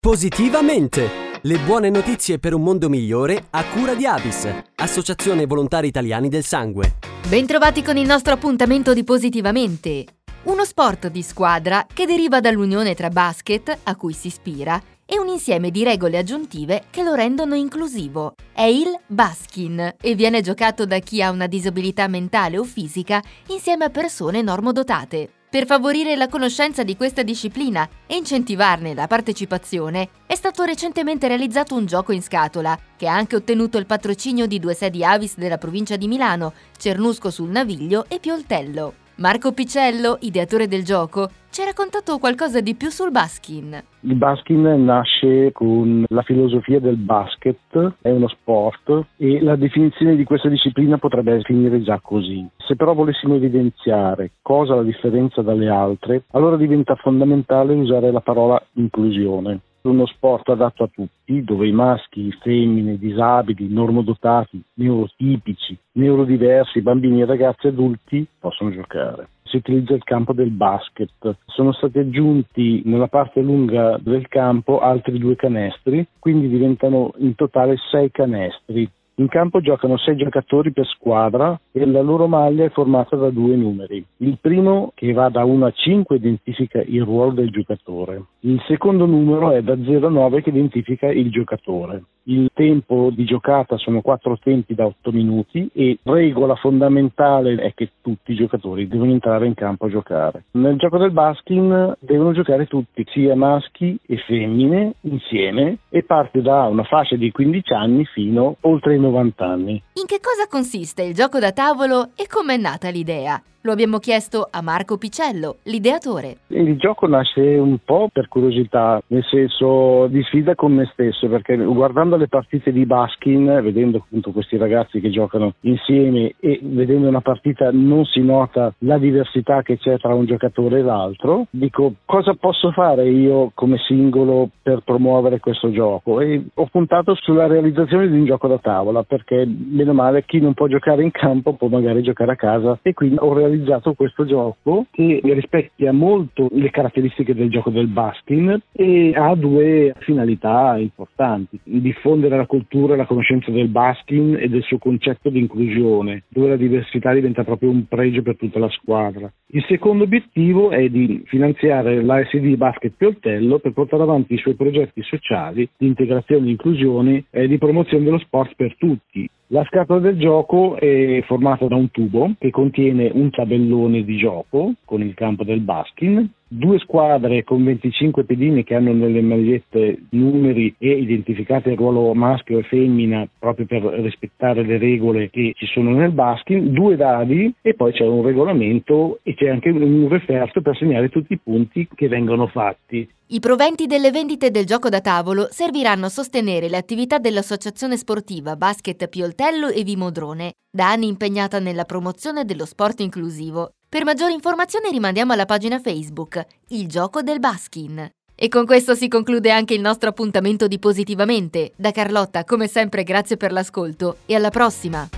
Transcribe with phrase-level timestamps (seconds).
[0.00, 1.40] Positivamente!
[1.42, 6.44] Le buone notizie per un mondo migliore a cura di Avis, Associazione Volontari Italiani del
[6.44, 6.98] Sangue.
[7.28, 10.04] Bentrovati con il nostro appuntamento di Positivamente.
[10.44, 15.26] Uno sport di squadra che deriva dall'unione tra basket, a cui si ispira, e un
[15.26, 18.34] insieme di regole aggiuntive che lo rendono inclusivo.
[18.52, 23.86] È il baskin e viene giocato da chi ha una disabilità mentale o fisica insieme
[23.86, 25.32] a persone normodotate.
[25.50, 31.74] Per favorire la conoscenza di questa disciplina e incentivarne la partecipazione, è stato recentemente realizzato
[31.74, 35.56] un gioco in scatola, che ha anche ottenuto il patrocinio di due sedi Avis della
[35.56, 39.06] provincia di Milano, Cernusco sul Naviglio e Pioltello.
[39.20, 43.76] Marco Picello, ideatore del gioco, ci ha raccontato qualcosa di più sul baskin.
[44.02, 50.22] Il baskin nasce con la filosofia del basket, è uno sport e la definizione di
[50.22, 52.48] questa disciplina potrebbe finire già così.
[52.58, 58.64] Se però volessimo evidenziare cosa la differenza dalle altre, allora diventa fondamentale usare la parola
[58.74, 67.24] inclusione uno sport adatto a tutti, dove i maschi, femmine, disabili, normodotati, neurotipici, neurodiversi, bambini,
[67.24, 69.28] ragazzi e adulti possono giocare.
[69.44, 71.36] Si utilizza il campo del basket.
[71.46, 77.76] Sono stati aggiunti nella parte lunga del campo altri due canestri, quindi diventano in totale
[77.90, 83.16] sei canestri in campo giocano sei giocatori per squadra e la loro maglia è formata
[83.16, 84.04] da due numeri.
[84.18, 88.22] Il primo, che va da 1 a 5, identifica il ruolo del giocatore.
[88.40, 92.02] Il secondo numero è da 0 a 9 che identifica il giocatore.
[92.28, 97.92] Il tempo di giocata sono quattro tempi da 8 minuti e regola fondamentale è che
[98.02, 100.44] tutti i giocatori devono entrare in campo a giocare.
[100.50, 106.64] Nel gioco del baskin devono giocare tutti, sia maschi e femmine insieme e parte da
[106.64, 109.82] una fascia di 15 anni fino oltre i 90 anni.
[109.94, 113.42] In che cosa consiste il gioco da tavolo e com'è nata l'idea?
[113.62, 116.36] Lo abbiamo chiesto a Marco Picello, l'ideatore.
[116.46, 121.56] Il gioco nasce un po' per curiosità, nel senso di sfida con me stesso, perché
[121.56, 127.20] guardando le partite di Baskin, vedendo appunto questi ragazzi che giocano insieme e vedendo una
[127.20, 132.34] partita non si nota la diversità che c'è tra un giocatore e l'altro, dico cosa
[132.34, 138.18] posso fare io come singolo per promuovere questo gioco e ho puntato sulla realizzazione di
[138.18, 142.02] un gioco da tavola, perché meno male chi non può giocare in campo può magari
[142.02, 147.34] giocare a casa e quindi ho realizzato realizzato questo gioco che rispecchia molto le caratteristiche
[147.34, 151.58] del gioco del baskin e ha due finalità importanti.
[151.62, 156.48] Diffondere la cultura e la conoscenza del baskin e del suo concetto di inclusione, dove
[156.48, 159.30] la diversità diventa proprio un pregio per tutta la squadra.
[159.48, 165.02] Il secondo obiettivo è di finanziare l'ASD Basket Pioltello per portare avanti i suoi progetti
[165.02, 170.18] sociali di integrazione e inclusione e di promozione dello sport per tutti, la scatola del
[170.18, 175.44] gioco è formata da un tubo che contiene un tabellone di gioco con il campo
[175.44, 181.76] del baskin, due squadre con 25 pedine che hanno nelle magliette numeri e identificate il
[181.76, 186.96] ruolo maschio e femmina proprio per rispettare le regole che ci sono nel baskin, due
[186.96, 191.38] dadi e poi c'è un regolamento e c'è anche un referto per segnare tutti i
[191.38, 193.08] punti che vengono fatti.
[193.30, 198.56] I proventi delle vendite del gioco da tavolo serviranno a sostenere le attività dell'associazione sportiva
[198.56, 203.72] Basket Pioltello e Vimodrone, da anni impegnata nella promozione dello sport inclusivo.
[203.90, 208.06] Per maggiori informazioni rimandiamo alla pagina Facebook Il gioco del Baskin.
[208.34, 211.72] E con questo si conclude anche il nostro appuntamento di Positivamente.
[211.74, 215.08] Da Carlotta, come sempre, grazie per l'ascolto e alla prossima.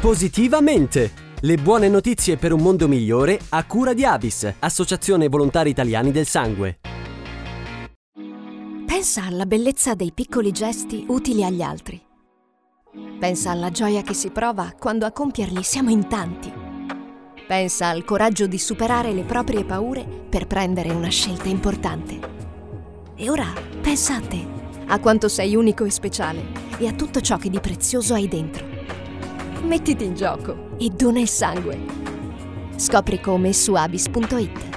[0.00, 1.28] Positivamente!
[1.40, 6.26] Le buone notizie per un mondo migliore a cura di Avis, Associazione Volontari Italiani del
[6.26, 6.78] Sangue.
[8.86, 12.00] Pensa alla bellezza dei piccoli gesti utili agli altri.
[13.18, 16.59] Pensa alla gioia che si prova quando a compierli siamo in tanti
[17.50, 22.16] Pensa al coraggio di superare le proprie paure per prendere una scelta importante.
[23.16, 24.46] E ora pensa a te,
[24.86, 26.44] a quanto sei unico e speciale
[26.78, 28.64] e a tutto ciò che di prezioso hai dentro.
[29.64, 31.76] Mettiti in gioco e dona il sangue.
[32.76, 34.69] Scopri come su abis.it.